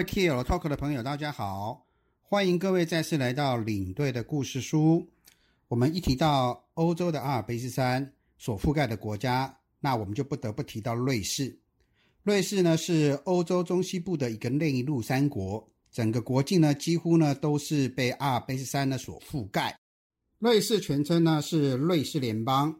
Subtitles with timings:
[0.00, 1.86] 位 TL Talk 的朋友，大家好，
[2.22, 5.06] 欢迎各位再次来到领队的故事书。
[5.68, 11.54] 我们一提到欧洲的阿尔卑斯山所覆盖的国家，那我们就不得不提到瑞士。
[12.22, 19.78] 瑞士呢是欧洲中西部的一个内陆三国，整个国境呢几乎呢都是被阿尔卑斯山呢所覆盖。
[20.38, 22.74] 瑞士全称呢是瑞士联邦，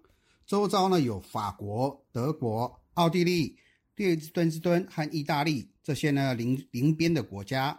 [0.47, 3.55] 周遭呢有法国、德国、奥地利、
[4.01, 7.79] 列敦斯敦和意大利这些呢邻邻边的国家。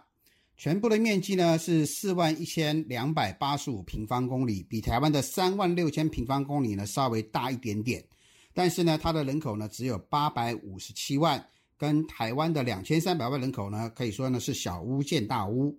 [0.56, 8.04] 全部的面积呢是四万一千两百八十五平方公里，比台湾的三万六千平方公里呢稍微大一点点。
[8.54, 11.44] 但是呢，它的人口呢只有八百五十七万，
[11.76, 15.76] 跟台湾的两千三百万人口呢可以说呢是小巫见大巫。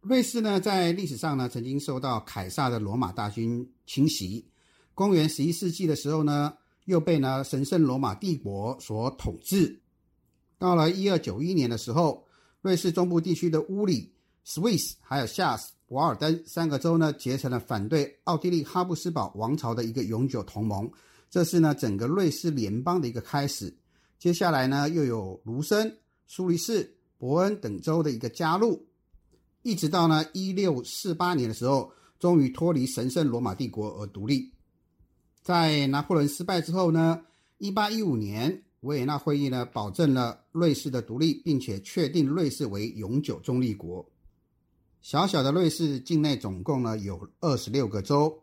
[0.00, 4.48] 瑞士呢在历史上呢曾经受到凯撒的罗马大军侵袭，
[4.94, 6.54] 公元十一世纪的时候呢
[6.88, 9.80] 又被呢神圣罗马帝国所统治。
[10.58, 12.24] 到了一二九一年的时候。
[12.60, 14.12] 瑞士中部地区的乌里、
[14.44, 20.90] Swiss 还有夏斯、瓦尔登三个州呢，结成了反对奥地利哈布斯堡王朝的一个永久同盟。
[21.30, 23.72] 这是呢整个瑞士联邦的一个开始。
[24.18, 28.84] 接下来呢，又有卢森、苏黎世、伯恩等州的一个加入，
[29.62, 34.52] 一直到呢一六四八年的时候，终于脱离神圣罗马帝国而独立。
[35.48, 37.22] 在拿破仑失败之后呢，
[37.56, 38.64] 一八一五年。
[38.80, 44.06] 维也纳会议呢，保证了瑞士的独立，并且确定瑞士为永久中立国。
[45.00, 48.38] 小小的瑞士境内总共呢有二十六个州，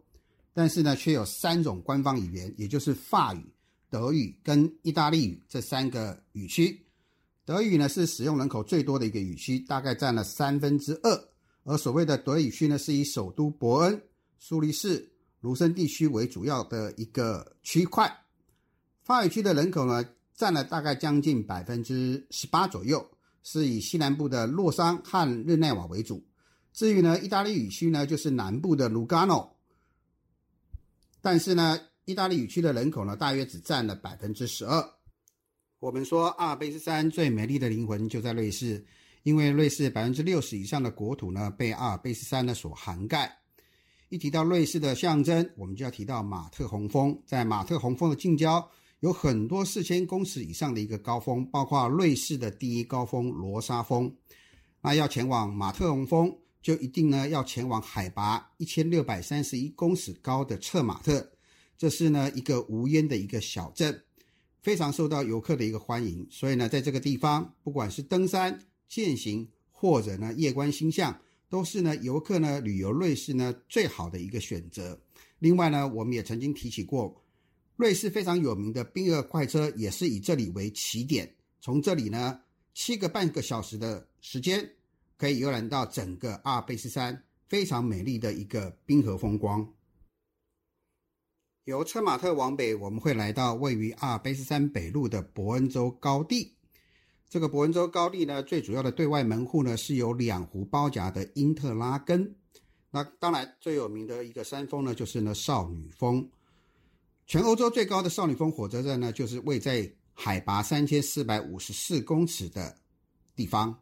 [0.51, 3.53] 但是呢却有三种官方语言，也就是法语、
[3.87, 6.87] 德语跟意大利语这三个语区。
[7.45, 11.27] 德语呢是使用人口最多的一个语区，大概占了三分之二。
[11.65, 14.01] 而所谓的德语区呢，是以首都伯恩、
[14.39, 15.07] 苏黎世、
[15.45, 18.11] 卢森地区为主要的一个区块。
[19.03, 20.03] 法语区的人口呢？
[20.35, 23.07] 占了大概将近百分之十八左右，
[23.43, 26.22] 是以西南部的洛桑和日内瓦为主。
[26.73, 29.56] 至于呢，意大利语区呢，就是南部的卢加诺。
[31.22, 34.83] 但是呢，意大利语区的人口呢，大约只占了百分之十二。
[35.79, 38.83] 我们说阿尔卑斯山最美丽的灵魂就在瑞士，
[39.22, 43.44] 因为瑞士百分之六十以上的国土呢，被阿尔卑斯山呢所涵盖。
[44.09, 48.69] 一提到瑞士的象征，我们就要提到马特洪峰，在马特洪峰的近郊。
[49.01, 54.11] 有很多四千公尺以上的一个高峰，包括瑞士的第一高峰罗莎峰。
[54.81, 61.31] 那要前往马特洪峰，就一定呢要前往海拔一千六百三十一公尺高的策马特。
[61.77, 64.03] 这是呢一个无烟的一个小镇，
[64.61, 66.25] 非常受到游客的一个欢迎。
[66.31, 71.19] 所以呢，在这个地方，不管是登山、健行或者呢夜观星象，
[71.50, 75.00] 都是呢游客呢旅游瑞士呢最好的一个选择。
[75.39, 77.22] 另外呢，我们也曾经提起过。
[77.75, 82.39] 瑞士非常有名的冰河快车也是以这里为起点，从这里呢，
[82.73, 84.69] 七个半个小时的时间
[85.17, 89.73] 可以游览到整个阿尔卑斯山非常美丽的一个冰河风光。
[91.66, 96.53] 由车马特往北，我们会来到位于阿尔卑斯山北路的伯恩州高地。
[97.35, 102.34] 这个伯恩州高地呢，最主要的对外门户呢是由两湖包夹的因特拉根。
[102.91, 106.25] 那当然最有名的一个山峰呢，就是呢少女峰。
[107.28, 112.74] 全欧洲最高的少女峰火车站呢，就是位在海拔三千四百五十四公尺的
[113.35, 113.78] 地方。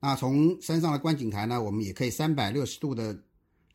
[0.00, 3.22] 那从山上的观景台呢，我们也可以三百六十度的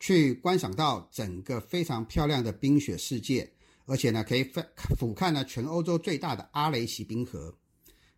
[0.00, 3.48] 去观赏到整个非常漂亮的冰雪世界，
[3.86, 4.42] 而且呢，可以
[4.98, 7.54] 俯瞰呢全欧洲最大的阿雷奇冰河。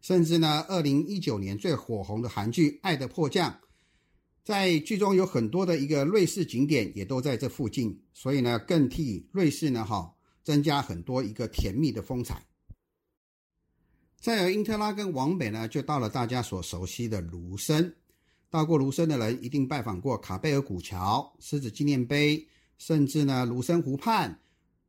[0.01, 3.51] 甚至呢，二零一九年最火红的韩剧《爱的迫降》，
[4.45, 10.13] 在剧中有很多的一个瑞士景点也都在这附近，所以呢，更替瑞士呢，哈。
[10.47, 12.47] 增加很多一个甜蜜的风采。
[14.21, 17.93] 再有因特拉根往北呢，就到了大家所熟悉的卢森。
[18.49, 22.47] 到过卢森的人一定拜访过卡贝尔古桥、狮子纪念碑，
[22.79, 24.41] 甚至呢卢森湖畔，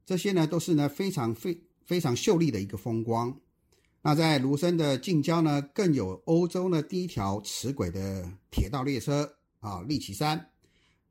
[0.06, 3.35] 这些呢都是呢非常非非常秀丽的一个风光。
[4.02, 9.29] 那在卢森的近郊呢，更有欧洲呢第一条齿轨的铁道列车
[9.59, 10.49] 啊，利奇山。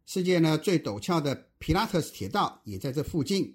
[0.06, 3.54] 世界呢最陡峭的皮拉特斯铁道也在这附近。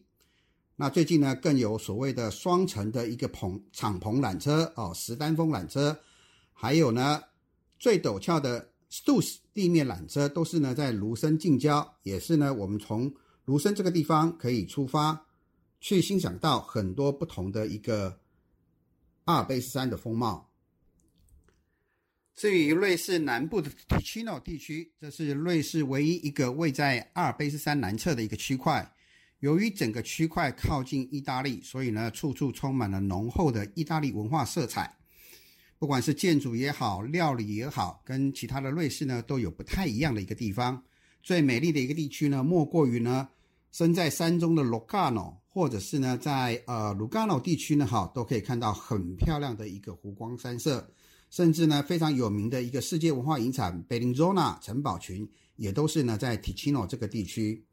[0.76, 5.98] 那最近呢，更有所谓的双层的一个棚敞篷缆车哦，石丹峰缆车，
[6.54, 7.22] 还有呢
[7.80, 13.12] 最陡峭的 Stuss 地面缆车，都是呢在卢森近郊，也是呢我们从
[13.46, 15.26] 卢森这个地方可以出发，
[15.80, 18.20] 去欣赏到很多不同的一个
[19.26, 20.50] 阿尔卑斯山的风貌。
[22.34, 28.92] 至于瑞士南部的 Ticino 地区，这是瑞士唯一一个位在阿尔卑斯山南侧的一个区块。
[29.40, 34.98] 由于整个区块靠近意大利，所以呢，处处充满了浓厚的意大利文化色彩。
[35.78, 40.84] 不管是建筑也好，料理也好，跟其他的瑞士呢都有不太一样的一个地方。
[41.24, 43.30] 最美丽的一个地区呢，莫过于呢
[43.72, 50.90] 身在山中的卢卡诺或者是呢在呃卢卡诺地区呢，哈都可以看到很漂亮的一个湖光山色，
[51.30, 57.66] 甚至呢非常有名的一个世界文化遗产 Bellinzona 城堡群，也都是呢在 Ticino 这个地区。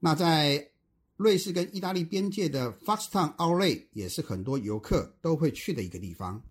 [0.00, 0.70] 那在
[1.16, 6.42] 瑞士跟意大利边界的 Foxton o u t l e 也是很多游客都会去的一个地方。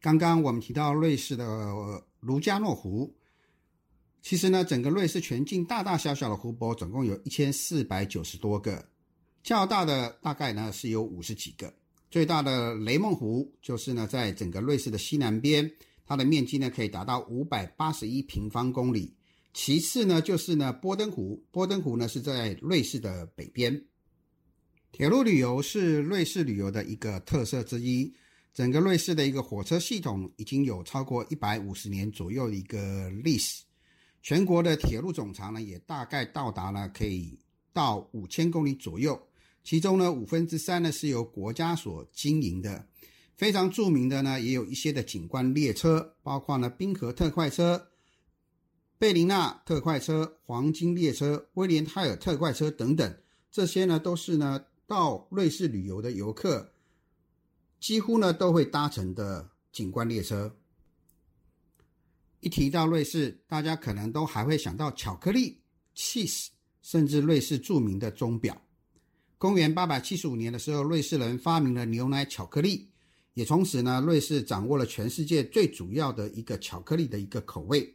[0.00, 1.44] 刚刚我们提到瑞士的
[2.20, 3.14] 卢加诺湖，
[4.28, 8.86] 其实呢，整个瑞士全境大大小小的湖泊总共有一千四百九十多个，
[9.42, 11.72] 较大的大概呢是有五十几个。
[12.10, 15.72] 最大的雷梦湖就是呢，在整个瑞士的西南边，
[16.04, 19.14] 它的面积呢可以达到五百八十一平方公里。
[19.54, 23.82] 其次呢，就是呢波登湖，波登湖呢是在瑞士的北边。
[24.92, 28.12] 铁路旅游是瑞士旅游的一个特色之一。
[28.52, 33.64] 整个瑞士的一个火车系统已经有超过一百五十年左右的一个历史。
[34.22, 37.38] 全国的铁路总长呢，也大概到达了可以
[37.72, 39.20] 到五千公里左右。
[39.64, 42.86] 其中呢，五分之三呢是由国家所经营的。
[43.36, 47.88] 非常著名的呢，也有一些的景观列车，包括呢冰河特快车。
[48.98, 53.16] 贝林纳特快车、黄金列车、威廉泰尔特快车等等，
[53.50, 56.72] 这些呢都是呢到瑞士旅游的游客
[57.78, 60.56] 几乎呢都会搭乘的景观列车。
[62.40, 65.58] 一提到瑞士，大家可能都还会想到巧克力、
[65.96, 66.48] cheese，
[66.82, 68.60] 甚至瑞士著名的钟表。
[69.38, 72.88] 公元八百七十五年的时候，瑞士人发明了牛奶巧克力，
[73.34, 77.94] 也从此呢，瑞士掌握了全世界最主要的一个巧克力的一个口味。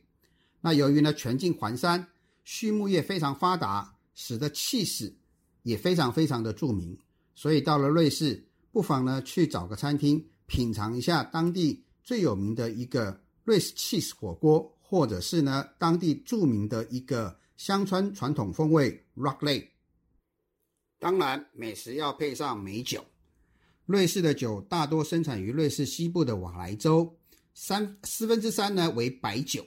[0.61, 2.07] 那由于呢全境环山，
[2.45, 5.13] 畜牧业非常发达，使得 cheese
[5.63, 6.97] 也非常非常的著名。
[7.35, 19.67] 所以到了瑞士，不妨呢去找个餐厅品尝一下当地最有名的一个瑞士 cheese 火锅，或者是呢当地著名的一个乡村传统风味 raclette。
[20.99, 23.03] 当然，美食要配上美酒。
[23.85, 27.17] 瑞士的酒大多生产于瑞士西部的瓦莱州，
[27.53, 29.65] 三四分之三呢为白酒。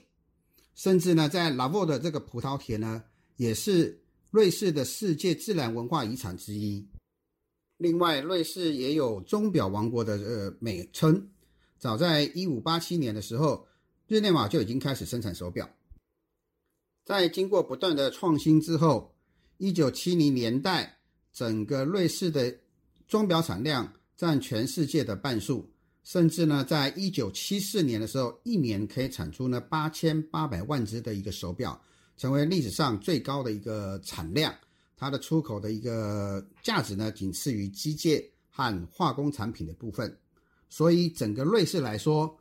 [0.73, 3.03] 甚至呢，在拉沃的这个葡萄田呢，
[3.35, 4.01] 也是
[4.31, 6.87] 瑞士的世界自然文化遗产之一。
[7.77, 11.29] 另外，瑞士也有钟表王国的呃美称。
[11.79, 13.67] 早在一五八七年的时候，
[14.07, 15.69] 日内瓦就已经开始生产手表。
[17.05, 19.15] 在经过不断的创新之后，
[19.57, 20.97] 一九七零年代，
[21.31, 22.53] 整个瑞士的
[23.07, 25.69] 钟表产量占全世界的半数。
[26.03, 31.79] 甚至呢，在一九七四年的时候，一年可以产出呢八千八百万只的一个手表，
[32.15, 34.53] 成为历史上最高的一个产量。
[34.95, 40.17] 它的出口的一个价值呢，仅次于机械和化工产品的部分。
[40.69, 42.39] 所以，整个瑞士来说，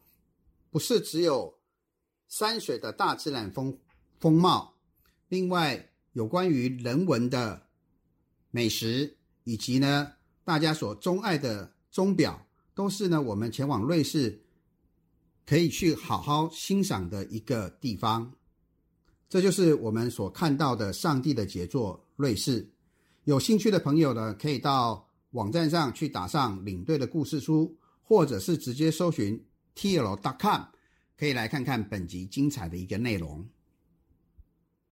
[0.71, 1.59] 不是只有
[2.29, 3.79] 山水的大自然风
[4.19, 4.75] 风貌，
[5.29, 7.67] 另外有关于人文的
[8.51, 10.13] 美食，以及呢
[10.45, 12.43] 大家所钟爱的钟表。
[12.75, 14.39] 都是呢，我们前往瑞士
[15.47, 18.31] 可以去好好欣赏的一个地方。
[19.31, 22.71] 这就是我们所看到的上帝的杰作——瑞士。
[23.25, 27.75] 有兴趣的朋友呢，可以到网站上去打上领队的故事书，
[28.09, 29.45] 或者是直接搜寻
[29.75, 30.63] tl.com，
[31.19, 33.45] 可以来看看本集精彩的一个内容。